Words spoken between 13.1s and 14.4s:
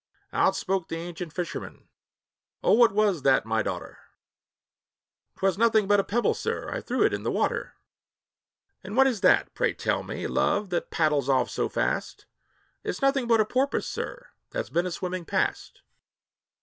but a porpoise, sir,